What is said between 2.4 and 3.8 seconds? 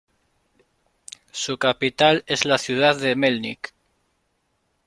la ciudad de Mělník.